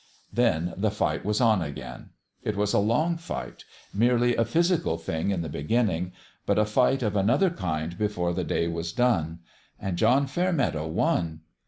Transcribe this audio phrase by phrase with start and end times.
[0.33, 2.09] Then the fight was on again.
[2.41, 6.13] It was a long fight merely a physical thing in the beginning,
[6.47, 9.41] but a fight of another kind before the day was done.
[9.79, 11.41] And John Fairmeadow won.